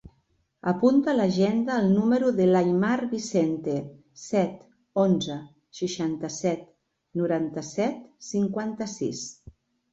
[0.69, 3.77] Apunta a l'agenda el número de l'Aimar Vicente:
[4.23, 4.57] set,
[5.05, 5.39] onze,
[5.83, 6.67] seixanta-set,
[7.23, 9.27] noranta-set, cinquanta-sis.